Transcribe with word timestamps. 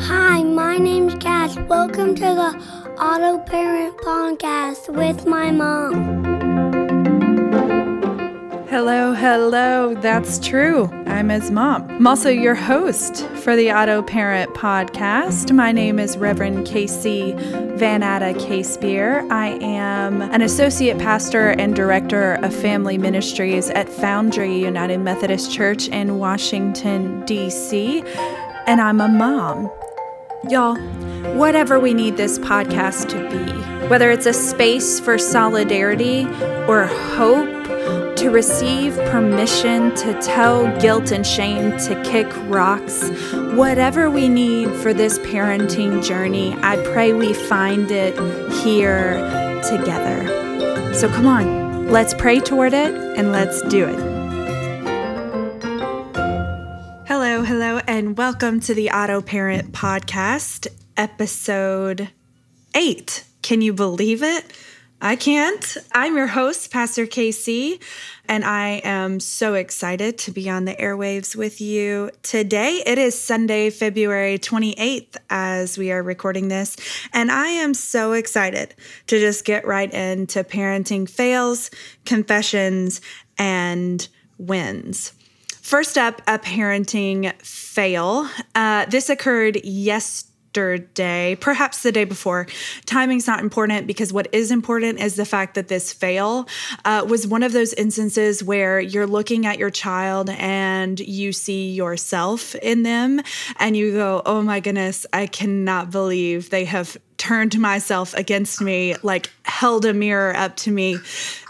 Hi, 0.00 0.42
my 0.42 0.78
name's 0.78 1.14
Cass. 1.16 1.58
Welcome 1.68 2.14
to 2.14 2.22
the 2.22 2.58
Auto 2.98 3.40
Parent 3.40 3.94
Podcast 3.98 4.88
with 4.88 5.26
my 5.26 5.50
mom. 5.50 6.24
Hello, 8.70 9.12
hello. 9.12 9.94
That's 9.96 10.38
true. 10.38 10.86
I'm 11.04 11.28
his 11.28 11.50
mom. 11.50 11.86
I'm 11.90 12.06
also 12.06 12.30
your 12.30 12.54
host 12.54 13.28
for 13.44 13.56
the 13.56 13.70
Auto 13.70 14.00
Parent 14.00 14.54
Podcast. 14.54 15.52
My 15.52 15.70
name 15.70 15.98
is 15.98 16.16
Reverend 16.16 16.66
Casey 16.66 17.34
Vanatta 17.34 18.32
K. 18.40 18.62
Spear. 18.62 19.30
I 19.30 19.58
am 19.60 20.22
an 20.22 20.40
associate 20.40 20.98
pastor 20.98 21.50
and 21.50 21.76
director 21.76 22.36
of 22.42 22.54
family 22.54 22.96
ministries 22.96 23.68
at 23.68 23.86
Foundry 23.90 24.58
United 24.58 24.96
Methodist 24.96 25.52
Church 25.52 25.88
in 25.88 26.18
Washington, 26.18 27.22
D.C., 27.26 28.02
and 28.66 28.80
I'm 28.80 29.02
a 29.02 29.08
mom. 29.08 29.70
Y'all, 30.48 30.76
whatever 31.36 31.78
we 31.78 31.92
need 31.92 32.16
this 32.16 32.38
podcast 32.38 33.10
to 33.10 33.28
be, 33.28 33.88
whether 33.88 34.10
it's 34.10 34.24
a 34.24 34.32
space 34.32 34.98
for 35.00 35.18
solidarity 35.18 36.24
or 36.66 36.86
hope, 36.86 37.53
to 38.16 38.30
receive 38.30 38.94
permission 39.10 39.94
to 39.96 40.18
tell 40.22 40.64
guilt 40.80 41.10
and 41.10 41.26
shame 41.26 41.76
to 41.78 42.00
kick 42.04 42.26
rocks, 42.48 43.08
whatever 43.54 44.08
we 44.08 44.28
need 44.28 44.70
for 44.76 44.94
this 44.94 45.18
parenting 45.20 46.02
journey, 46.02 46.54
I 46.62 46.76
pray 46.92 47.12
we 47.12 47.32
find 47.34 47.90
it 47.90 48.14
here 48.62 49.14
together. 49.62 50.94
So 50.94 51.08
come 51.08 51.26
on, 51.26 51.90
let's 51.90 52.14
pray 52.14 52.38
toward 52.38 52.72
it 52.72 52.94
and 52.94 53.32
let's 53.32 53.60
do 53.62 53.84
it. 53.88 53.98
Hello, 57.08 57.42
hello, 57.42 57.80
and 57.88 58.16
welcome 58.16 58.60
to 58.60 58.74
the 58.74 58.90
Auto 58.90 59.20
Parent 59.22 59.72
Podcast, 59.72 60.68
episode 60.96 62.10
eight. 62.76 63.24
Can 63.42 63.60
you 63.60 63.72
believe 63.72 64.22
it? 64.22 64.52
I 65.04 65.16
can't. 65.16 65.76
I'm 65.92 66.16
your 66.16 66.28
host, 66.28 66.70
Pastor 66.70 67.06
Casey, 67.06 67.78
and 68.26 68.42
I 68.42 68.80
am 68.84 69.20
so 69.20 69.52
excited 69.52 70.16
to 70.20 70.30
be 70.30 70.48
on 70.48 70.64
the 70.64 70.74
airwaves 70.76 71.36
with 71.36 71.60
you 71.60 72.10
today. 72.22 72.82
It 72.86 72.96
is 72.96 73.14
Sunday, 73.14 73.68
February 73.68 74.38
28th, 74.38 75.18
as 75.28 75.76
we 75.76 75.92
are 75.92 76.02
recording 76.02 76.48
this, 76.48 76.78
and 77.12 77.30
I 77.30 77.48
am 77.48 77.74
so 77.74 78.12
excited 78.12 78.74
to 79.08 79.20
just 79.20 79.44
get 79.44 79.66
right 79.66 79.92
into 79.92 80.42
parenting 80.42 81.06
fails, 81.06 81.70
confessions, 82.06 83.02
and 83.36 84.08
wins. 84.38 85.12
First 85.60 85.98
up, 85.98 86.22
a 86.26 86.38
parenting 86.38 87.30
fail. 87.42 88.26
Uh, 88.54 88.86
this 88.86 89.10
occurred 89.10 89.62
yesterday 89.66 90.30
yesterday, 90.54 91.36
perhaps 91.40 91.82
the 91.82 91.90
day 91.90 92.04
before. 92.04 92.46
Timing's 92.86 93.26
not 93.26 93.40
important 93.40 93.88
because 93.88 94.12
what 94.12 94.28
is 94.32 94.52
important 94.52 95.00
is 95.00 95.16
the 95.16 95.24
fact 95.24 95.56
that 95.56 95.66
this 95.66 95.92
fail 95.92 96.46
uh, 96.84 97.04
was 97.08 97.26
one 97.26 97.42
of 97.42 97.52
those 97.52 97.72
instances 97.74 98.42
where 98.42 98.78
you're 98.78 99.06
looking 99.06 99.46
at 99.46 99.58
your 99.58 99.70
child 99.70 100.30
and 100.30 101.00
you 101.00 101.32
see 101.32 101.70
yourself 101.72 102.54
in 102.56 102.84
them 102.84 103.20
and 103.58 103.76
you 103.76 103.92
go, 103.92 104.22
oh 104.24 104.42
my 104.42 104.60
goodness, 104.60 105.06
I 105.12 105.26
cannot 105.26 105.90
believe 105.90 106.50
they 106.50 106.66
have 106.66 106.96
turned 107.16 107.58
myself 107.58 108.14
against 108.14 108.60
me, 108.60 108.94
like 109.02 109.30
held 109.42 109.84
a 109.84 109.92
mirror 109.92 110.36
up 110.36 110.56
to 110.58 110.70
me. 110.70 110.98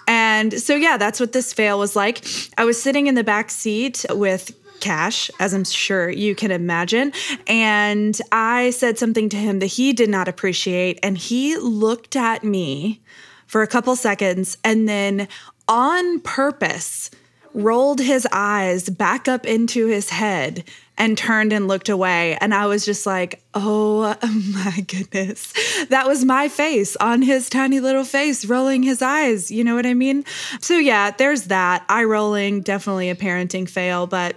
And 0.07 0.53
so, 0.61 0.75
yeah, 0.75 0.97
that's 0.97 1.21
what 1.21 1.33
this 1.33 1.53
fail 1.53 1.79
was 1.79 1.95
like. 1.95 2.25
I 2.57 2.65
was 2.65 2.81
sitting 2.81 3.07
in 3.07 3.15
the 3.15 3.25
back 3.25 3.51
seat 3.51 4.05
with 4.11 4.55
cash, 4.85 5.31
as 5.41 5.55
I'm 5.55 5.65
sure 5.65 6.11
you 6.11 6.35
can 6.35 6.51
imagine. 6.51 7.13
And 7.47 8.21
I 8.31 8.71
said 8.71 8.99
something 8.99 9.31
to 9.31 9.37
him 9.37 9.59
that 9.61 9.67
he 9.67 9.95
did 9.95 10.11
not 10.11 10.29
appreciate. 10.29 10.99
And 11.03 11.17
he 11.17 11.57
looked 11.57 12.17
at 12.17 12.45
me 12.45 13.01
for 13.47 13.63
a 13.63 13.67
couple 13.67 13.97
seconds 13.97 14.59
and 14.63 14.87
then, 14.87 15.27
on 15.67 16.21
purpose, 16.21 17.11
rolled 17.55 18.01
his 18.01 18.27
eyes 18.33 18.89
back 18.91 19.29
up 19.29 19.47
into 19.47 19.87
his 19.87 20.11
head 20.11 20.65
and 20.97 21.17
turned 21.19 21.53
and 21.53 21.67
looked 21.67 21.89
away. 21.89 22.37
And 22.41 22.55
I 22.55 22.67
was 22.67 22.85
just 22.85 23.07
like, 23.07 23.43
oh 23.55 24.17
my 24.53 24.81
goodness. 24.81 25.53
That 25.89 26.07
was 26.07 26.25
my 26.25 26.49
face 26.49 26.97
on 26.97 27.23
his 27.23 27.49
tiny 27.49 27.81
little 27.81 28.05
face, 28.05 28.45
rolling 28.45 28.83
his 28.83 29.03
eyes. 29.03 29.51
You 29.51 29.65
know 29.65 29.75
what 29.75 29.87
I 29.87 29.95
mean? 29.95 30.25
So, 30.61 30.77
yeah, 30.79 31.11
there's 31.11 31.45
that. 31.45 31.85
Eye 31.89 32.05
rolling, 32.05 32.61
definitely 32.61 33.11
a 33.11 33.15
parenting 33.15 33.69
fail, 33.69 34.07
but 34.07 34.37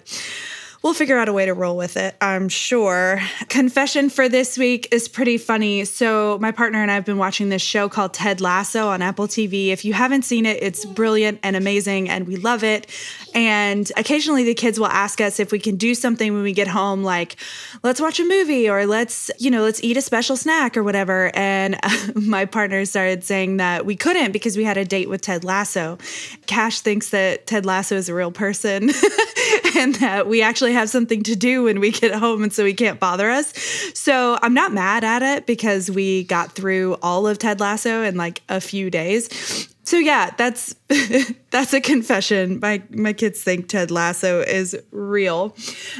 we'll 0.87 0.93
figure 0.93 1.17
out 1.17 1.27
a 1.27 1.33
way 1.33 1.45
to 1.45 1.53
roll 1.53 1.75
with 1.75 1.97
it, 1.97 2.15
I'm 2.21 2.47
sure. 2.47 3.19
Confession 3.49 4.09
for 4.09 4.29
this 4.29 4.57
week 4.57 4.87
is 4.93 5.09
pretty 5.09 5.37
funny. 5.37 5.83
So, 5.83 6.37
my 6.39 6.53
partner 6.53 6.81
and 6.81 6.89
I 6.89 6.93
have 6.93 7.03
been 7.03 7.17
watching 7.17 7.49
this 7.49 7.61
show 7.61 7.89
called 7.89 8.13
Ted 8.13 8.39
Lasso 8.39 8.87
on 8.87 9.01
Apple 9.01 9.27
TV. 9.27 9.67
If 9.67 9.83
you 9.83 9.91
haven't 9.91 10.21
seen 10.21 10.45
it, 10.45 10.63
it's 10.63 10.85
brilliant 10.85 11.41
and 11.43 11.57
amazing, 11.57 12.07
and 12.07 12.25
we 12.25 12.37
love 12.37 12.63
it. 12.63 12.87
And 13.35 13.91
occasionally 13.97 14.45
the 14.45 14.53
kids 14.53 14.79
will 14.79 14.87
ask 14.87 15.19
us 15.19 15.41
if 15.41 15.51
we 15.51 15.59
can 15.59 15.75
do 15.75 15.93
something 15.93 16.33
when 16.33 16.41
we 16.41 16.53
get 16.53 16.69
home, 16.69 17.03
like, 17.03 17.35
let's 17.83 17.99
watch 17.99 18.21
a 18.21 18.23
movie 18.23 18.69
or 18.69 18.85
let's, 18.85 19.29
you 19.39 19.51
know, 19.51 19.63
let's 19.63 19.83
eat 19.83 19.97
a 19.97 20.01
special 20.01 20.37
snack 20.37 20.77
or 20.77 20.83
whatever. 20.83 21.35
And 21.35 21.77
my 22.15 22.45
partner 22.45 22.85
started 22.85 23.25
saying 23.25 23.57
that 23.57 23.85
we 23.85 23.97
couldn't 23.97 24.31
because 24.31 24.55
we 24.55 24.63
had 24.63 24.77
a 24.77 24.85
date 24.85 25.09
with 25.09 25.19
Ted 25.19 25.43
Lasso. 25.43 25.97
Cash 26.45 26.79
thinks 26.79 27.09
that 27.09 27.45
Ted 27.45 27.65
Lasso 27.65 27.95
is 27.95 28.07
a 28.07 28.13
real 28.13 28.31
person 28.31 28.89
and 29.75 29.95
that 29.95 30.27
we 30.27 30.41
actually 30.41 30.76
have 30.77 30.89
something 30.89 31.23
to 31.23 31.35
do 31.35 31.63
when 31.63 31.79
we 31.79 31.91
get 31.91 32.13
home 32.13 32.43
and 32.43 32.53
so 32.53 32.65
he 32.65 32.73
can't 32.73 32.99
bother 32.99 33.29
us. 33.29 33.53
So 33.93 34.37
I'm 34.41 34.53
not 34.53 34.73
mad 34.73 35.03
at 35.03 35.21
it 35.21 35.45
because 35.45 35.91
we 35.91 36.23
got 36.23 36.53
through 36.53 36.97
all 37.01 37.27
of 37.27 37.39
Ted 37.39 37.59
Lasso 37.59 38.03
in 38.03 38.15
like 38.15 38.41
a 38.49 38.61
few 38.61 38.89
days. 38.89 39.67
So 39.83 39.97
yeah, 39.97 40.31
that's 40.37 40.75
that's 41.49 41.73
a 41.73 41.79
confession. 41.79 42.59
My 42.59 42.83
my 42.89 43.13
kids 43.13 43.41
think 43.41 43.69
Ted 43.69 43.89
Lasso 43.89 44.41
is 44.41 44.77
real. 44.91 45.55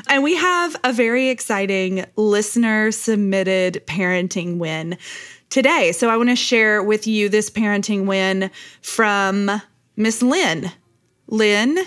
And 0.09 0.23
we 0.23 0.35
have 0.35 0.75
a 0.83 0.91
very 0.91 1.29
exciting 1.29 2.05
listener 2.17 2.91
submitted 2.91 3.85
parenting 3.87 4.57
win 4.57 4.97
today. 5.49 5.93
So 5.93 6.09
I 6.09 6.17
want 6.17 6.29
to 6.29 6.35
share 6.35 6.83
with 6.83 7.07
you 7.07 7.29
this 7.29 7.49
parenting 7.49 8.05
win 8.05 8.51
from 8.81 9.61
Miss 9.95 10.21
Lynn. 10.21 10.71
Lynn 11.27 11.77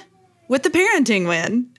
with 0.48 0.62
the 0.62 0.70
parenting 0.70 1.28
win. 1.28 1.70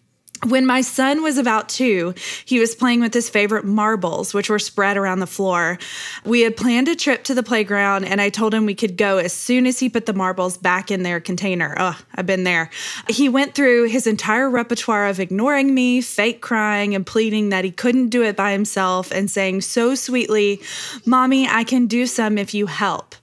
When 0.47 0.65
my 0.65 0.81
son 0.81 1.21
was 1.21 1.37
about 1.37 1.69
two, 1.69 2.15
he 2.45 2.59
was 2.59 2.73
playing 2.73 3.01
with 3.01 3.13
his 3.13 3.29
favorite 3.29 3.63
marbles, 3.63 4.33
which 4.33 4.49
were 4.49 4.57
spread 4.57 4.97
around 4.97 5.19
the 5.19 5.27
floor. 5.27 5.77
We 6.25 6.41
had 6.41 6.57
planned 6.57 6.87
a 6.87 6.95
trip 6.95 7.23
to 7.25 7.35
the 7.35 7.43
playground, 7.43 8.05
and 8.05 8.19
I 8.19 8.29
told 8.29 8.51
him 8.53 8.65
we 8.65 8.73
could 8.73 8.97
go 8.97 9.19
as 9.19 9.33
soon 9.33 9.67
as 9.67 9.77
he 9.77 9.87
put 9.87 10.07
the 10.07 10.13
marbles 10.13 10.57
back 10.57 10.89
in 10.89 11.03
their 11.03 11.19
container. 11.19 11.75
Oh, 11.77 11.99
I've 12.15 12.25
been 12.25 12.43
there. 12.43 12.71
He 13.07 13.29
went 13.29 13.53
through 13.53 13.89
his 13.89 14.07
entire 14.07 14.49
repertoire 14.49 15.05
of 15.07 15.19
ignoring 15.19 15.75
me, 15.75 16.01
fake 16.01 16.41
crying, 16.41 16.95
and 16.95 17.05
pleading 17.05 17.49
that 17.49 17.63
he 17.63 17.71
couldn't 17.71 18.09
do 18.09 18.23
it 18.23 18.35
by 18.35 18.51
himself, 18.51 19.11
and 19.11 19.29
saying 19.29 19.61
so 19.61 19.93
sweetly, 19.93 20.59
Mommy, 21.05 21.47
I 21.47 21.63
can 21.63 21.85
do 21.85 22.07
some 22.07 22.39
if 22.39 22.55
you 22.55 22.65
help. 22.65 23.13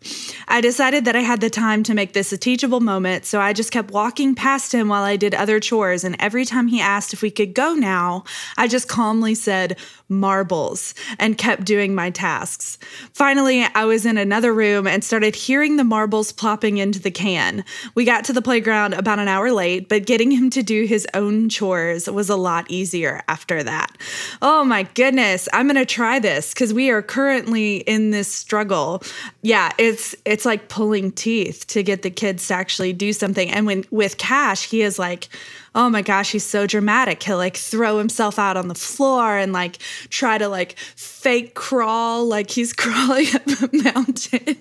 I 0.50 0.62
decided 0.62 1.04
that 1.04 1.14
I 1.14 1.20
had 1.20 1.41
the 1.42 1.50
time 1.50 1.82
to 1.84 1.94
make 1.94 2.14
this 2.14 2.32
a 2.32 2.38
teachable 2.38 2.81
moment, 2.81 3.26
so 3.26 3.38
I 3.41 3.53
just 3.53 3.70
kept 3.70 3.91
walking 3.91 4.34
past 4.34 4.72
him 4.72 4.88
while 4.88 5.03
I 5.04 5.16
did 5.16 5.34
other 5.34 5.60
chores, 5.60 6.04
and 6.04 6.16
every 6.19 6.47
time 6.47 6.69
he 6.69 6.81
asked, 6.81 7.12
if 7.12 7.20
we 7.20 7.31
could 7.31 7.53
go 7.54 7.75
now, 7.75 8.25
I 8.56 8.66
just 8.66 8.88
calmly 8.88 9.34
said, 9.34 9.78
marbles, 10.08 10.94
and 11.19 11.37
kept 11.37 11.64
doing 11.64 11.94
my 11.94 12.08
tasks. 12.10 12.78
Finally, 13.12 13.66
I 13.75 13.84
was 13.84 14.06
in 14.06 14.16
another 14.16 14.54
room 14.54 14.87
and 14.87 15.04
started 15.04 15.37
hearing 15.37 15.76
the 15.76 15.84
marbles 15.84 16.32
plopping 16.32 16.78
into 16.78 16.98
the 16.98 17.10
can. 17.10 17.62
We 17.94 18.06
got 18.06 18.25
to 18.25 18.32
the 18.32 18.41
playground 18.41 18.94
about 18.94 19.19
an 19.19 19.28
hour 19.28 19.53
late, 19.53 19.88
but 19.88 20.06
getting 20.06 20.31
him 20.31 20.48
to 20.50 20.62
do 20.62 20.84
his 20.84 21.06
own 21.12 21.50
chores 21.50 22.08
was 22.08 22.31
a 22.31 22.37
lot 22.37 22.70
easier 22.70 23.22
after 23.28 23.62
that. 23.62 23.96
Oh 24.40 24.64
my 24.64 24.84
goodness, 24.94 25.46
I'm 25.52 25.67
going 25.67 25.76
to 25.76 25.84
try 25.84 26.19
this 26.19 26.55
cuz 26.55 26.72
we 26.72 26.90
are 26.90 27.02
currently 27.02 27.78
in 27.78 28.11
this 28.11 28.32
struggle. 28.32 29.02
Yeah, 29.43 29.72
it's 29.76 30.14
it's 30.25 30.38
like 30.44 30.69
pulling 30.69 31.12
teeth 31.12 31.67
to 31.69 31.82
get 31.82 32.02
the 32.02 32.11
kids 32.11 32.49
to 32.49 32.55
actually 32.55 32.93
do 32.93 33.12
something. 33.12 33.50
And 33.50 33.67
when 33.67 33.85
with 33.90 34.19
Cash, 34.19 34.69
he 34.70 34.82
is 34.82 34.99
like 34.99 35.29
oh 35.75 35.88
my 35.88 36.02
gosh, 36.02 36.32
he's 36.32 36.44
so 36.44 36.67
dramatic. 36.67 37.23
He'll 37.23 37.37
like 37.37 37.56
throw 37.56 37.99
himself 37.99 38.37
out 38.37 38.56
on 38.56 38.67
the 38.67 38.75
floor 38.75 39.38
and 39.38 39.52
like 39.52 39.79
try 40.11 40.37
to 40.37 40.49
like 40.49 40.76
fake 40.96 41.55
crawl 41.55 42.26
like 42.26 42.50
he's 42.50 42.73
crawling 42.76 43.26
up 43.35 43.46
a 43.46 43.76
mountain. 43.76 44.56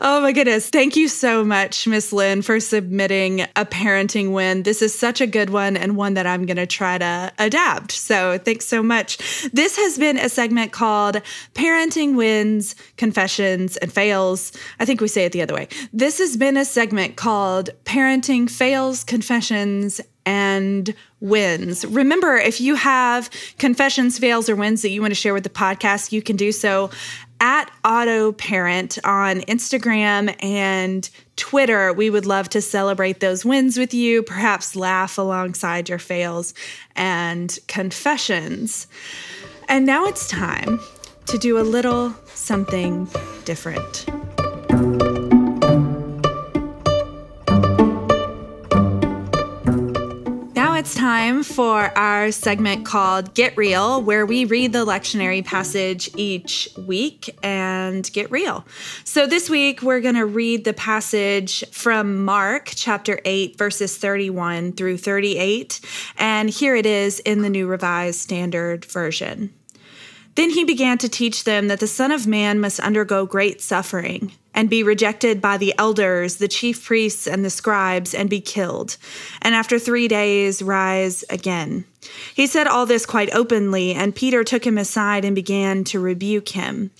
Oh 0.00 0.20
my 0.22 0.32
goodness. 0.32 0.68
Thank 0.68 0.96
you 0.96 1.08
so 1.08 1.44
much, 1.44 1.86
Miss 1.86 2.12
Lynn, 2.12 2.42
for 2.42 2.60
submitting 2.60 3.42
a 3.56 3.64
parenting 3.64 4.32
win. 4.32 4.62
This 4.62 4.82
is 4.82 4.96
such 4.96 5.20
a 5.20 5.26
good 5.26 5.50
one 5.50 5.76
and 5.76 5.96
one 5.96 6.14
that 6.14 6.26
I'm 6.26 6.46
going 6.46 6.56
to 6.56 6.66
try 6.66 6.98
to 6.98 7.32
adapt. 7.38 7.92
So 7.92 8.38
thanks 8.38 8.66
so 8.66 8.82
much. 8.82 9.18
This 9.52 9.76
has 9.76 9.98
been 9.98 10.18
a 10.18 10.28
segment 10.28 10.72
called 10.72 11.20
Parenting 11.54 12.14
Wins, 12.14 12.74
Confessions, 12.96 13.76
and 13.78 13.92
Fails. 13.92 14.52
I 14.78 14.84
think 14.84 15.00
we 15.00 15.08
say 15.08 15.24
it 15.24 15.32
the 15.32 15.42
other 15.42 15.54
way. 15.54 15.68
This 15.92 16.18
has 16.18 16.36
been 16.36 16.56
a 16.56 16.64
segment 16.64 17.16
called 17.16 17.70
Parenting 17.84 18.50
Fails, 18.50 19.04
Confessions, 19.04 20.00
and 20.28 20.94
wins. 21.20 21.86
Remember, 21.86 22.36
if 22.36 22.60
you 22.60 22.74
have 22.74 23.30
confessions, 23.58 24.18
fails, 24.18 24.50
or 24.50 24.56
wins 24.56 24.82
that 24.82 24.90
you 24.90 25.00
want 25.00 25.10
to 25.10 25.14
share 25.14 25.32
with 25.32 25.42
the 25.42 25.48
podcast, 25.48 26.12
you 26.12 26.20
can 26.20 26.36
do 26.36 26.52
so 26.52 26.90
at 27.40 27.70
Auto 27.84 28.32
Parent 28.32 28.98
on 29.04 29.40
Instagram 29.42 30.34
and 30.42 31.08
Twitter. 31.36 31.92
We 31.92 32.10
would 32.10 32.26
love 32.26 32.48
to 32.50 32.60
celebrate 32.60 33.20
those 33.20 33.44
wins 33.44 33.78
with 33.78 33.94
you, 33.94 34.22
perhaps 34.22 34.74
laugh 34.74 35.18
alongside 35.18 35.88
your 35.88 35.98
fails 35.98 36.54
and 36.96 37.56
confessions. 37.68 38.86
And 39.68 39.86
now 39.86 40.06
it's 40.06 40.28
time 40.28 40.80
to 41.26 41.38
do 41.38 41.58
a 41.58 41.62
little 41.62 42.14
something 42.26 43.08
different. 43.44 44.06
It's 50.88 50.96
time 50.96 51.42
for 51.42 51.92
our 51.98 52.32
segment 52.32 52.86
called 52.86 53.34
Get 53.34 53.54
Real, 53.58 54.00
where 54.00 54.24
we 54.24 54.46
read 54.46 54.72
the 54.72 54.86
lectionary 54.86 55.44
passage 55.44 56.08
each 56.16 56.66
week 56.78 57.36
and 57.42 58.10
get 58.14 58.30
real. 58.30 58.64
So 59.04 59.26
this 59.26 59.50
week, 59.50 59.82
we're 59.82 60.00
going 60.00 60.14
to 60.14 60.24
read 60.24 60.64
the 60.64 60.72
passage 60.72 61.62
from 61.72 62.24
Mark 62.24 62.72
chapter 62.74 63.20
8, 63.26 63.58
verses 63.58 63.98
31 63.98 64.72
through 64.72 64.96
38. 64.96 65.78
And 66.16 66.48
here 66.48 66.74
it 66.74 66.86
is 66.86 67.20
in 67.20 67.42
the 67.42 67.50
New 67.50 67.66
Revised 67.66 68.20
Standard 68.20 68.86
Version. 68.86 69.52
Then 70.38 70.50
he 70.50 70.62
began 70.62 70.98
to 70.98 71.08
teach 71.08 71.42
them 71.42 71.66
that 71.66 71.80
the 71.80 71.88
Son 71.88 72.12
of 72.12 72.28
Man 72.28 72.60
must 72.60 72.78
undergo 72.78 73.26
great 73.26 73.60
suffering 73.60 74.30
and 74.54 74.70
be 74.70 74.84
rejected 74.84 75.40
by 75.40 75.56
the 75.56 75.74
elders, 75.76 76.36
the 76.36 76.46
chief 76.46 76.84
priests, 76.84 77.26
and 77.26 77.44
the 77.44 77.50
scribes, 77.50 78.14
and 78.14 78.30
be 78.30 78.40
killed, 78.40 78.98
and 79.42 79.56
after 79.56 79.80
three 79.80 80.06
days 80.06 80.62
rise 80.62 81.24
again. 81.28 81.84
He 82.36 82.46
said 82.46 82.68
all 82.68 82.86
this 82.86 83.04
quite 83.04 83.34
openly, 83.34 83.94
and 83.94 84.14
Peter 84.14 84.44
took 84.44 84.64
him 84.64 84.78
aside 84.78 85.24
and 85.24 85.34
began 85.34 85.82
to 85.82 85.98
rebuke 85.98 86.50
him. 86.50 86.92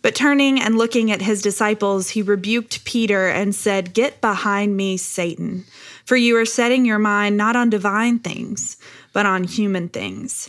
But 0.00 0.14
turning 0.14 0.58
and 0.58 0.78
looking 0.78 1.10
at 1.10 1.20
his 1.20 1.42
disciples, 1.42 2.08
he 2.08 2.22
rebuked 2.22 2.86
Peter 2.86 3.28
and 3.28 3.54
said, 3.54 3.92
Get 3.92 4.22
behind 4.22 4.78
me, 4.78 4.96
Satan, 4.96 5.66
for 6.06 6.16
you 6.16 6.38
are 6.38 6.46
setting 6.46 6.86
your 6.86 6.98
mind 6.98 7.36
not 7.36 7.54
on 7.54 7.68
divine 7.68 8.18
things, 8.18 8.78
but 9.12 9.26
on 9.26 9.44
human 9.44 9.90
things. 9.90 10.48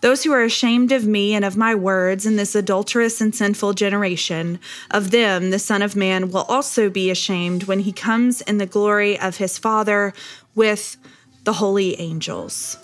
Those 0.00 0.22
who 0.22 0.32
are 0.32 0.42
ashamed 0.42 0.92
of 0.92 1.06
me 1.06 1.34
and 1.34 1.44
of 1.44 1.56
my 1.56 1.74
words 1.74 2.24
in 2.24 2.36
this 2.36 2.54
adulterous 2.54 3.20
and 3.20 3.34
sinful 3.34 3.74
generation, 3.74 4.60
of 4.90 5.10
them 5.10 5.50
the 5.50 5.58
Son 5.58 5.82
of 5.82 5.96
Man 5.96 6.30
will 6.30 6.46
also 6.48 6.88
be 6.88 7.10
ashamed 7.10 7.64
when 7.64 7.80
he 7.80 7.92
comes 7.92 8.40
in 8.42 8.58
the 8.58 8.66
glory 8.66 9.18
of 9.18 9.38
his 9.38 9.58
Father 9.58 10.12
with 10.54 10.96
the 11.44 11.54
holy 11.54 11.98
angels. 12.00 12.78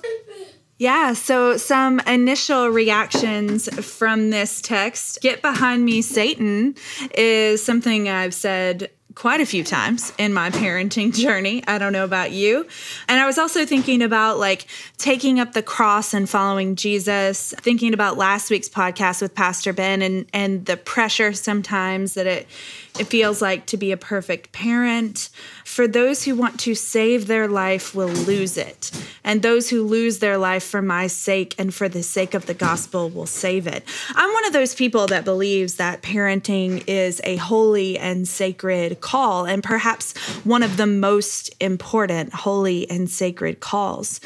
Yeah, 0.77 1.13
so 1.13 1.57
some 1.57 2.01
initial 2.01 2.69
reactions 2.69 3.69
from 3.85 4.31
this 4.31 4.61
text. 4.61 5.21
Get 5.21 5.41
behind 5.41 5.85
me, 5.85 6.03
Satan, 6.03 6.75
is 7.17 7.65
something 7.65 8.09
I've 8.09 8.35
said 8.35 8.91
quite 9.15 9.41
a 9.41 9.47
few 9.47 9.63
times 9.63 10.13
in 10.19 10.33
my 10.33 10.51
parenting 10.51 11.15
journey. 11.19 11.63
I 11.67 11.79
don't 11.79 11.93
know 11.93 12.05
about 12.05 12.33
you. 12.33 12.67
And 13.09 13.21
I 13.21 13.27
was 13.27 13.39
also 13.39 13.65
thinking 13.65 14.03
about 14.03 14.39
like 14.39 14.67
taking 14.99 15.41
up 15.41 15.53
the 15.53 15.63
cross 15.63 16.15
and 16.15 16.29
following 16.29 16.77
Jesus, 16.77 17.55
thinking 17.59 17.95
about 17.95 18.17
last 18.17 18.51
week's 18.51 18.69
podcast 18.69 19.23
with 19.23 19.35
Pastor 19.35 19.73
Ben 19.73 20.03
and 20.03 20.27
and 20.33 20.67
the 20.67 20.77
pressure 20.77 21.33
sometimes 21.33 22.15
that 22.15 22.27
it 22.27 22.47
it 22.99 23.09
feels 23.09 23.43
like 23.43 23.67
to 23.67 23.77
be 23.77 23.91
a 23.91 23.97
perfect 23.97 24.53
parent. 24.53 25.29
For 25.65 25.89
those 25.89 26.23
who 26.23 26.37
want 26.37 26.61
to 26.61 26.75
save 26.75 27.27
their 27.27 27.49
life 27.49 27.95
will 27.95 28.09
lose 28.09 28.57
it. 28.57 28.93
And 29.25 29.43
those 29.43 29.69
who 29.69 29.83
lose 29.83 30.21
their 30.21 30.39
life 30.39 30.63
for 30.63 30.81
my 30.81 31.09
sake 31.09 31.55
and 31.59 31.75
for 31.75 31.89
the 31.89 32.05
sake 32.05 32.35
of 32.35 32.47
the 32.47 32.55
gospel 32.55 33.11
will 33.11 33.27
save 33.27 33.67
it. 33.67 33.83
I'm 34.15 34.33
one 34.33 34.47
of 34.47 34.53
those 34.53 34.75
people 34.75 35.09
that 35.09 35.25
believes 35.25 35.75
that 35.77 36.03
parenting 36.03 36.85
is 36.87 37.21
a 37.25 37.37
holy 37.37 37.99
and 37.99 38.29
sacred 38.29 39.01
call, 39.05 39.45
and 39.45 39.63
perhaps 39.63 40.17
one 40.45 40.63
of 40.63 40.79
the 40.79 40.87
most 40.87 41.55
important 41.61 42.33
holy 42.33 42.89
and 42.91 43.11
sacred 43.11 43.61
calls. 43.61 44.19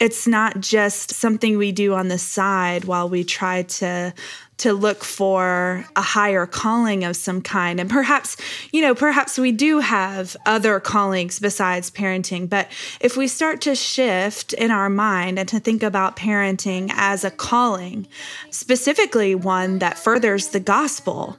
It's 0.00 0.26
not 0.26 0.58
just 0.58 1.12
something 1.12 1.58
we 1.58 1.70
do 1.70 1.92
on 1.92 2.08
the 2.08 2.18
side 2.18 2.86
while 2.86 3.08
we 3.08 3.24
try 3.24 3.62
to 3.62 4.14
to 4.58 4.72
look 4.72 5.02
for 5.02 5.84
a 5.96 6.02
higher 6.02 6.46
calling 6.46 7.02
of 7.02 7.16
some 7.16 7.42
kind. 7.42 7.80
And 7.80 7.90
perhaps, 7.90 8.36
you 8.70 8.80
know, 8.80 8.94
perhaps 8.94 9.36
we 9.36 9.50
do 9.50 9.80
have 9.80 10.36
other 10.46 10.78
callings 10.78 11.40
besides 11.40 11.90
parenting. 11.90 12.48
But 12.48 12.68
if 13.00 13.16
we 13.16 13.26
start 13.26 13.60
to 13.62 13.74
shift 13.74 14.52
in 14.52 14.70
our 14.70 14.88
mind 14.88 15.40
and 15.40 15.48
to 15.48 15.58
think 15.58 15.82
about 15.82 16.14
parenting 16.14 16.92
as 16.94 17.24
a 17.24 17.30
calling, 17.30 18.06
specifically 18.50 19.34
one 19.34 19.80
that 19.80 19.98
furthers 19.98 20.48
the 20.48 20.60
gospel, 20.60 21.38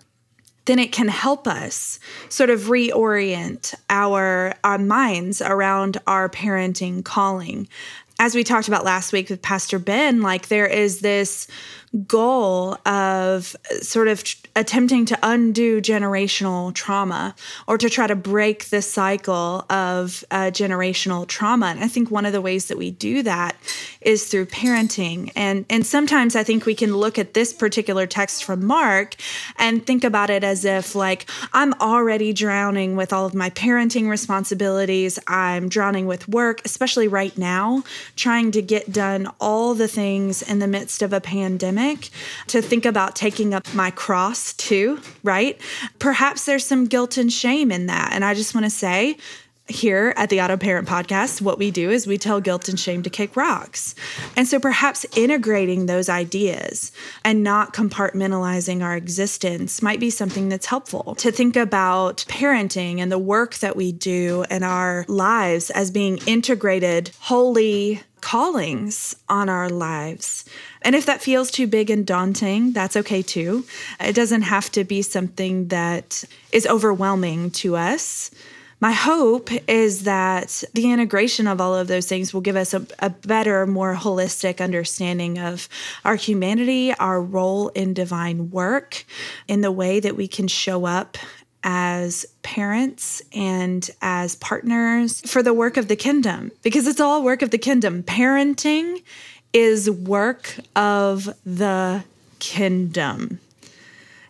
then 0.66 0.80
it 0.80 0.92
can 0.92 1.08
help 1.08 1.48
us 1.48 2.00
sort 2.30 2.50
of 2.50 2.62
reorient 2.62 3.76
our 3.90 4.54
our 4.64 4.78
minds 4.78 5.42
around 5.42 5.98
our 6.08 6.30
parenting 6.30 7.04
calling. 7.04 7.68
As 8.20 8.36
we 8.36 8.44
talked 8.44 8.68
about 8.68 8.86
last 8.86 9.12
week 9.12 9.30
with 9.30 9.42
Pastor 9.42 9.80
Ben, 9.80 10.22
like 10.22 10.48
there 10.48 10.68
is 10.68 11.02
this 11.02 11.48
goal 12.08 12.78
of 12.86 13.56
sort 13.82 14.08
of 14.08 14.24
attempting 14.56 15.06
to 15.06 15.18
undo 15.22 15.80
generational 15.82 16.74
trauma 16.74 17.36
or 17.68 17.78
to 17.78 17.90
try 17.90 18.08
to 18.08 18.16
break 18.16 18.66
the 18.66 18.82
cycle 18.82 19.66
of 19.70 20.24
uh, 20.32 20.52
generational 20.52 21.28
trauma. 21.28 21.68
And 21.68 21.84
I 21.84 21.88
think 21.88 22.10
one 22.10 22.26
of 22.26 22.34
the 22.34 22.42
ways 22.42 22.68
that 22.68 22.78
we 22.78 22.92
do 22.92 23.24
that 23.24 23.56
is 24.02 24.28
through 24.28 24.48
parenting. 24.48 25.32
And, 25.36 25.66
and 25.70 25.86
sometimes 25.86 26.36
I 26.36 26.44
think 26.44 26.66
we 26.66 26.76
can 26.76 26.96
look 26.96 27.20
at 27.20 27.34
this 27.34 27.54
particular 27.54 28.08
text 28.08 28.44
from 28.44 28.66
Mark 28.66 29.16
and 29.58 29.86
think 29.86 30.04
about 30.04 30.30
it 30.30 30.44
as 30.44 30.66
if, 30.66 30.96
like, 30.96 31.30
I'm 31.54 31.74
already 31.76 32.34
drowning 32.34 32.96
with 32.96 33.14
all 33.14 33.26
of 33.26 33.36
my 33.36 33.50
parenting 33.52 34.10
responsibilities. 34.10 35.20
I'm 35.28 35.70
drowning 35.70 36.08
with 36.08 36.28
work, 36.28 36.62
especially 36.66 37.08
right 37.08 37.38
now, 37.38 37.84
trying 38.16 38.52
to 38.52 38.62
get 38.62 38.92
done 38.92 39.30
all 39.40 39.74
the 39.74 39.88
things 39.88 40.42
in 40.42 40.60
the 40.60 40.68
midst 40.68 41.02
of 41.02 41.14
a 41.14 41.22
pandemic, 41.22 41.83
to 42.48 42.62
think 42.62 42.86
about 42.86 43.16
taking 43.16 43.54
up 43.54 43.74
my 43.74 43.92
cross 43.92 44.54
too, 44.54 45.00
right? 45.24 45.60
Perhaps 46.00 46.46
there's 46.46 46.66
some 46.66 46.86
guilt 46.86 47.18
and 47.18 47.32
shame 47.32 47.72
in 47.72 47.88
that. 47.88 48.14
And 48.14 48.24
I 48.24 48.34
just 48.34 48.56
want 48.56 48.66
to 48.66 48.70
say, 48.70 49.18
here 49.68 50.14
at 50.18 50.30
the 50.30 50.42
Auto 50.42 50.58
Parent 50.58 50.88
Podcast, 50.88 51.42
what 51.42 51.58
we 51.58 51.72
do 51.72 51.90
is 51.90 52.06
we 52.06 52.18
tell 52.18 52.42
guilt 52.42 52.68
and 52.68 52.78
shame 52.78 53.02
to 53.04 53.10
kick 53.10 53.38
rocks. 53.38 53.96
And 54.36 54.48
so 54.48 54.60
perhaps 54.60 55.06
integrating 55.16 55.86
those 55.86 56.10
ideas 56.10 56.92
and 57.24 57.44
not 57.44 57.74
compartmentalizing 57.74 58.84
our 58.84 58.96
existence 58.98 59.82
might 59.82 60.02
be 60.02 60.10
something 60.10 60.50
that's 60.50 60.66
helpful 60.66 61.16
to 61.16 61.32
think 61.32 61.56
about 61.56 62.26
parenting 62.28 63.00
and 63.00 63.12
the 63.12 63.18
work 63.18 63.56
that 63.56 63.78
we 63.78 63.94
do 63.94 64.44
in 64.52 64.64
our 64.64 65.06
lives 65.08 65.70
as 65.70 65.92
being 65.92 66.18
integrated, 66.28 67.12
holy 67.20 68.02
callings 68.20 69.16
on 69.28 69.50
our 69.50 69.70
lives. 69.70 70.46
And 70.82 70.96
if 70.96 71.06
that 71.06 71.22
feels 71.22 71.52
too 71.52 71.68
big 71.68 71.90
and 71.90 72.06
daunting, 72.06 72.72
that's 72.72 72.96
okay 72.98 73.22
too. 73.22 73.66
It 74.00 74.14
doesn't 74.14 74.44
have 74.44 74.72
to 74.72 74.84
be 74.84 75.02
something 75.02 75.68
that 75.68 76.24
is 76.52 76.66
overwhelming 76.66 77.52
to 77.52 77.76
us. 77.76 78.32
My 78.84 78.92
hope 78.92 79.50
is 79.70 80.04
that 80.04 80.62
the 80.74 80.92
integration 80.92 81.48
of 81.48 81.62
all 81.62 81.74
of 81.74 81.88
those 81.88 82.06
things 82.06 82.34
will 82.34 82.42
give 82.42 82.58
us 82.58 82.74
a, 82.74 82.86
a, 83.00 83.10
better, 83.12 83.66
more 83.66 83.96
holistic 83.96 84.60
understanding 84.60 85.40
of 85.40 85.70
our 86.04 86.18
humanity, 86.18 86.94
our 86.96 87.22
role 87.22 87.70
in 87.70 87.94
divine 87.94 88.52
work, 88.52 89.06
in 89.48 89.62
the 89.62 89.72
way 89.72 90.02
that 90.02 90.18
we 90.18 90.28
can 90.28 90.50
show 90.50 90.84
up 90.84 91.18
as 91.64 92.26
parents 92.42 93.22
and 93.32 93.90
as 94.02 94.36
partners 94.36 95.22
for 95.22 95.42
the 95.42 95.54
work 95.54 95.78
of 95.78 95.88
the 95.88 95.96
kingdom 95.96 96.52
because 96.62 96.86
it's 96.86 97.00
all 97.00 97.24
work 97.24 97.42
of 97.42 97.52
the 97.52 97.58
kingdom. 97.58 98.04
Parenting 98.04 99.02
is 99.54 99.90
work 99.90 100.58
of 100.76 101.30
the 101.46 102.04
kingdom. 102.40 103.40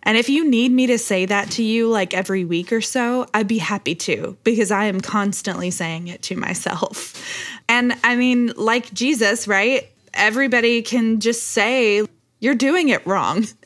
And 0.03 0.17
if 0.17 0.29
you 0.29 0.47
need 0.49 0.71
me 0.71 0.87
to 0.87 0.97
say 0.97 1.25
that 1.25 1.51
to 1.51 1.63
you 1.63 1.87
like 1.89 2.13
every 2.13 2.45
week 2.45 2.71
or 2.71 2.81
so, 2.81 3.25
I'd 3.33 3.47
be 3.47 3.57
happy 3.57 3.95
to 3.95 4.37
because 4.43 4.69
I 4.71 4.85
am 4.85 5.01
constantly 5.01 5.71
saying 5.71 6.07
it 6.07 6.21
to 6.23 6.35
myself. 6.35 7.21
And 7.69 7.95
I 8.03 8.17
mean, 8.17 8.51
like 8.57 8.93
Jesus, 8.93 9.47
right? 9.47 9.89
Everybody 10.13 10.81
can 10.81 11.21
just 11.21 11.47
say, 11.47 12.05
you're 12.39 12.55
doing 12.55 12.89
it 12.89 13.07
wrong. 13.07 13.47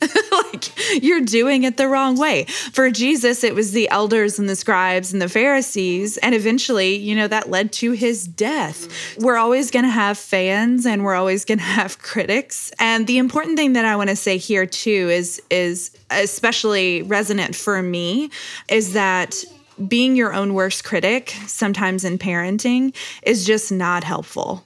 you're 1.02 1.20
doing 1.20 1.64
it 1.64 1.76
the 1.76 1.88
wrong 1.88 2.16
way. 2.16 2.44
For 2.44 2.90
Jesus, 2.90 3.44
it 3.44 3.54
was 3.54 3.72
the 3.72 3.88
elders 3.90 4.38
and 4.38 4.48
the 4.48 4.56
scribes 4.56 5.12
and 5.12 5.20
the 5.20 5.28
Pharisees. 5.28 6.16
And 6.18 6.34
eventually, 6.34 6.96
you 6.96 7.14
know, 7.14 7.28
that 7.28 7.50
led 7.50 7.72
to 7.74 7.92
his 7.92 8.26
death. 8.26 8.88
We're 9.18 9.36
always 9.36 9.70
going 9.70 9.84
to 9.84 9.90
have 9.90 10.18
fans 10.18 10.86
and 10.86 11.04
we're 11.04 11.14
always 11.14 11.44
going 11.44 11.58
to 11.58 11.64
have 11.64 11.98
critics. 11.98 12.72
And 12.78 13.06
the 13.06 13.18
important 13.18 13.56
thing 13.56 13.74
that 13.74 13.84
I 13.84 13.96
want 13.96 14.10
to 14.10 14.16
say 14.16 14.36
here 14.36 14.66
too 14.66 15.08
is, 15.10 15.42
is 15.50 15.96
especially 16.10 17.02
resonant 17.02 17.54
for 17.54 17.82
me 17.82 18.30
is 18.68 18.94
that 18.94 19.44
being 19.86 20.16
your 20.16 20.32
own 20.32 20.54
worst 20.54 20.84
critic 20.84 21.30
sometimes 21.46 22.04
in 22.04 22.18
parenting 22.18 22.94
is 23.22 23.46
just 23.46 23.70
not 23.70 24.02
helpful. 24.02 24.64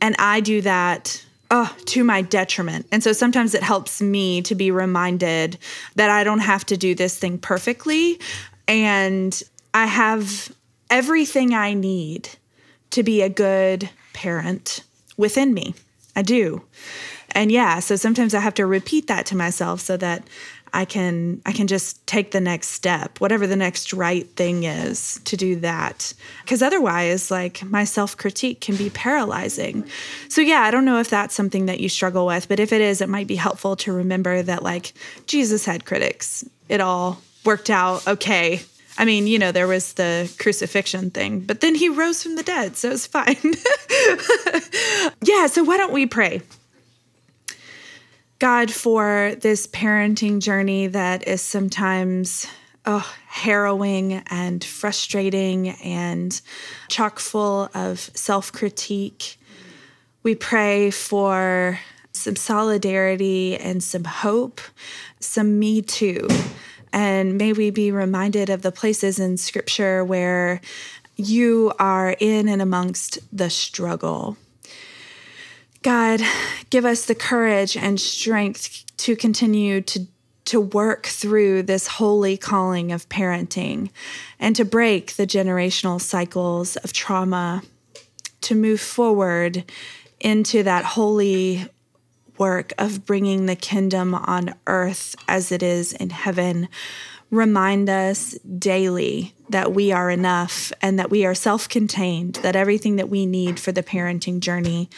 And 0.00 0.14
I 0.18 0.40
do 0.40 0.60
that 0.62 1.24
oh, 1.50 1.74
to 1.86 2.04
my 2.04 2.22
detriment. 2.22 2.86
And 2.92 3.02
so 3.02 3.12
sometimes 3.12 3.54
it 3.54 3.62
helps 3.62 4.00
me 4.00 4.42
to 4.42 4.54
be 4.54 4.70
reminded 4.70 5.58
that 5.96 6.10
I 6.10 6.24
don't 6.24 6.40
have 6.40 6.64
to 6.66 6.76
do 6.76 6.94
this 6.94 7.18
thing 7.18 7.38
perfectly. 7.38 8.20
And 8.68 9.42
I 9.74 9.86
have 9.86 10.54
everything 10.88 11.54
I 11.54 11.74
need 11.74 12.28
to 12.90 13.02
be 13.02 13.22
a 13.22 13.28
good 13.28 13.90
parent 14.12 14.84
within 15.16 15.54
me. 15.54 15.74
I 16.16 16.22
do. 16.22 16.62
And 17.32 17.52
yeah, 17.52 17.78
so 17.80 17.96
sometimes 17.96 18.34
I 18.34 18.40
have 18.40 18.54
to 18.54 18.66
repeat 18.66 19.06
that 19.06 19.26
to 19.26 19.36
myself 19.36 19.80
so 19.80 19.96
that 19.96 20.24
I 20.72 20.84
can 20.84 21.42
I 21.44 21.52
can 21.52 21.66
just 21.66 22.06
take 22.06 22.30
the 22.30 22.40
next 22.40 22.68
step, 22.68 23.20
whatever 23.20 23.46
the 23.46 23.56
next 23.56 23.92
right 23.92 24.28
thing 24.36 24.64
is 24.64 25.20
to 25.24 25.36
do 25.36 25.56
that. 25.56 26.12
Cuz 26.46 26.62
otherwise 26.62 27.30
like 27.30 27.64
my 27.64 27.84
self-critique 27.84 28.60
can 28.60 28.76
be 28.76 28.90
paralyzing. 28.90 29.84
So 30.28 30.40
yeah, 30.40 30.60
I 30.60 30.70
don't 30.70 30.84
know 30.84 30.98
if 30.98 31.10
that's 31.10 31.34
something 31.34 31.66
that 31.66 31.80
you 31.80 31.88
struggle 31.88 32.26
with, 32.26 32.48
but 32.48 32.60
if 32.60 32.72
it 32.72 32.80
is, 32.80 33.00
it 33.00 33.08
might 33.08 33.26
be 33.26 33.36
helpful 33.36 33.76
to 33.76 33.92
remember 33.92 34.42
that 34.42 34.62
like 34.62 34.92
Jesus 35.26 35.64
had 35.64 35.84
critics. 35.84 36.44
It 36.68 36.80
all 36.80 37.20
worked 37.44 37.70
out 37.70 38.06
okay. 38.06 38.62
I 38.98 39.04
mean, 39.04 39.26
you 39.26 39.38
know, 39.38 39.50
there 39.50 39.66
was 39.66 39.94
the 39.94 40.30
crucifixion 40.38 41.10
thing, 41.10 41.40
but 41.40 41.60
then 41.60 41.74
he 41.74 41.88
rose 41.88 42.22
from 42.22 42.36
the 42.36 42.42
dead, 42.42 42.76
so 42.76 42.90
it's 42.90 43.06
fine. 43.06 43.34
yeah, 45.24 45.46
so 45.46 45.64
why 45.64 45.78
don't 45.78 45.92
we 45.92 46.04
pray? 46.04 46.42
God, 48.40 48.72
for 48.72 49.34
this 49.38 49.66
parenting 49.66 50.40
journey 50.40 50.86
that 50.86 51.28
is 51.28 51.42
sometimes 51.42 52.46
oh, 52.86 53.06
harrowing 53.26 54.14
and 54.30 54.64
frustrating 54.64 55.68
and 55.84 56.40
chock 56.88 57.18
full 57.18 57.68
of 57.74 57.98
self 58.14 58.50
critique. 58.50 59.38
We 60.22 60.34
pray 60.34 60.90
for 60.90 61.80
some 62.12 62.34
solidarity 62.34 63.58
and 63.58 63.84
some 63.84 64.04
hope, 64.04 64.62
some 65.20 65.58
me 65.58 65.82
too. 65.82 66.26
And 66.94 67.36
may 67.36 67.52
we 67.52 67.68
be 67.68 67.92
reminded 67.92 68.48
of 68.48 68.62
the 68.62 68.72
places 68.72 69.18
in 69.18 69.36
scripture 69.36 70.02
where 70.02 70.62
you 71.16 71.74
are 71.78 72.16
in 72.18 72.48
and 72.48 72.62
amongst 72.62 73.18
the 73.36 73.50
struggle 73.50 74.38
God, 75.82 76.20
give 76.68 76.84
us 76.84 77.06
the 77.06 77.14
courage 77.14 77.76
and 77.76 77.98
strength 77.98 78.84
to 78.98 79.16
continue 79.16 79.80
to 79.82 80.06
to 80.46 80.60
work 80.60 81.06
through 81.06 81.62
this 81.62 81.86
holy 81.86 82.36
calling 82.36 82.90
of 82.90 83.08
parenting 83.08 83.88
and 84.40 84.56
to 84.56 84.64
break 84.64 85.14
the 85.14 85.26
generational 85.26 86.00
cycles 86.00 86.74
of 86.78 86.92
trauma, 86.92 87.62
to 88.40 88.56
move 88.56 88.80
forward 88.80 89.64
into 90.18 90.64
that 90.64 90.84
holy 90.84 91.68
work 92.36 92.72
of 92.78 93.06
bringing 93.06 93.46
the 93.46 93.54
kingdom 93.54 94.12
on 94.12 94.52
earth 94.66 95.14
as 95.28 95.52
it 95.52 95.62
is 95.62 95.92
in 95.92 96.10
heaven. 96.10 96.68
Remind 97.30 97.88
us 97.88 98.32
daily 98.58 99.34
that 99.50 99.72
we 99.72 99.92
are 99.92 100.10
enough 100.10 100.72
and 100.82 100.98
that 100.98 101.10
we 101.10 101.24
are 101.24 101.34
self 101.34 101.68
contained, 101.68 102.36
that 102.36 102.56
everything 102.56 102.96
that 102.96 103.08
we 103.08 103.24
need 103.24 103.60
for 103.60 103.70
the 103.70 103.84
parenting 103.84 104.40
journey 104.40 104.90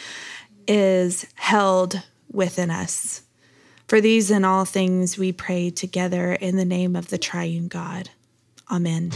is 0.67 1.25
held 1.35 2.01
within 2.31 2.71
us. 2.71 3.23
For 3.87 4.01
these 4.01 4.31
and 4.31 4.45
all 4.45 4.65
things 4.65 5.17
we 5.17 5.31
pray 5.31 5.69
together 5.69 6.33
in 6.33 6.55
the 6.55 6.65
name 6.65 6.95
of 6.95 7.09
the 7.09 7.17
triune 7.17 7.67
God. 7.67 8.09
Amen. 8.71 9.11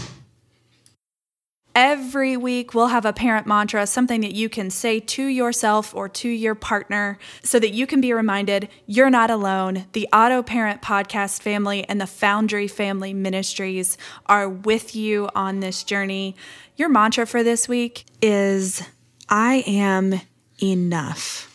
Every 1.80 2.36
week, 2.36 2.74
we'll 2.74 2.88
have 2.88 3.06
a 3.06 3.14
parent 3.14 3.46
mantra, 3.46 3.86
something 3.86 4.22
that 4.22 4.34
you 4.34 4.50
can 4.50 4.72
say 4.72 5.00
to 5.00 5.24
yourself 5.24 5.94
or 5.94 6.10
to 6.10 6.28
your 6.28 6.56
partner 6.56 7.20
so 7.44 7.60
that 7.60 7.70
you 7.70 7.86
can 7.86 8.02
be 8.02 8.12
reminded 8.14 8.68
you're 8.88 9.12
not 9.12 9.30
alone. 9.30 9.86
The 9.92 10.10
Auto 10.12 10.42
Parent 10.42 10.82
Podcast 10.82 11.40
family 11.44 11.88
and 11.88 12.02
the 12.02 12.08
Foundry 12.08 12.68
Family 12.68 13.14
Ministries 13.14 13.96
are 14.26 14.50
with 14.50 14.96
you 14.96 15.30
on 15.36 15.60
this 15.60 15.84
journey. 15.84 16.36
Your 16.78 16.90
mantra 16.90 17.28
for 17.28 17.44
this 17.44 17.68
week 17.68 18.06
is 18.24 18.82
I 19.30 19.64
am 19.68 20.22
enough. 20.62 21.54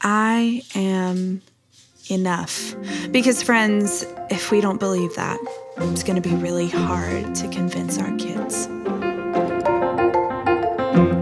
I 0.00 0.62
am 0.74 1.42
enough. 2.10 2.74
Because, 3.10 3.42
friends, 3.42 4.06
if 4.30 4.50
we 4.50 4.60
don't 4.60 4.80
believe 4.80 5.14
that, 5.16 5.38
it's 5.78 6.02
going 6.02 6.20
to 6.20 6.28
be 6.28 6.34
really 6.36 6.68
hard 6.68 7.34
to 7.34 7.48
convince 7.48 7.98
our 7.98 8.16
kids. 8.16 8.68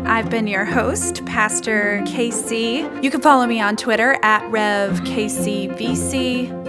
I've 0.09 0.31
been 0.31 0.47
your 0.47 0.65
host, 0.65 1.27
Pastor 1.27 2.01
KC. 2.07 3.03
You 3.03 3.11
can 3.11 3.21
follow 3.21 3.47
me 3.47 3.61
on 3.61 3.77
Twitter 3.77 4.19
at 4.23 4.43
RevKCVC. 4.51 5.13